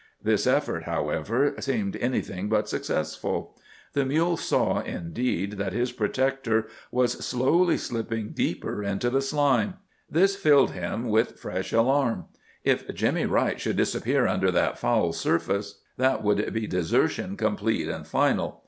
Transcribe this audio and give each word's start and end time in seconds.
This 0.23 0.47
effort, 0.47 0.85
however, 0.85 1.53
seemed 1.59 1.95
anything 1.97 2.49
but 2.49 2.67
successful. 2.67 3.55
The 3.93 4.03
mule 4.03 4.35
saw, 4.35 4.79
indeed, 4.79 5.59
that 5.59 5.73
his 5.73 5.91
protector 5.91 6.65
was 6.89 7.23
slowly 7.23 7.77
slipping 7.77 8.29
deeper 8.31 8.81
into 8.83 9.11
the 9.11 9.21
slime. 9.21 9.75
This 10.09 10.35
filled 10.35 10.71
him 10.71 11.07
with 11.07 11.37
fresh 11.37 11.71
alarm. 11.71 12.25
If 12.63 12.91
Jimmy 12.95 13.27
Wright 13.27 13.61
should 13.61 13.77
disappear 13.77 14.25
under 14.25 14.49
that 14.49 14.79
foul 14.79 15.13
surface, 15.13 15.81
that 15.97 16.23
would 16.23 16.51
be 16.51 16.65
desertion 16.65 17.37
complete 17.37 17.87
and 17.87 18.07
final. 18.07 18.59